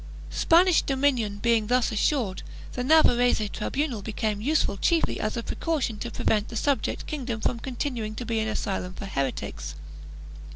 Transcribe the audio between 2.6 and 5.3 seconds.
the Navarrese tribunal became useful chiefly